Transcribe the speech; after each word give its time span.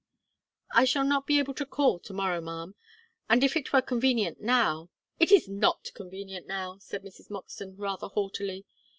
"I 0.73 0.85
shall 0.85 1.05
not 1.05 1.27
be 1.27 1.37
able 1.37 1.53
to 1.53 1.63
call 1.63 1.99
to 1.99 2.11
morrow, 2.11 2.41
ma'am; 2.41 2.73
and 3.29 3.43
if 3.43 3.55
it 3.55 3.71
were 3.71 3.83
convenient 3.83 4.39
now" 4.41 4.89
"It 5.19 5.31
is 5.31 5.47
not 5.47 5.91
convenient 5.93 6.47
now!" 6.47 6.79
said 6.79 7.03
Mrs. 7.03 7.29
Morton, 7.29 7.77
rather 7.77 8.07
haughtily. 8.07 8.65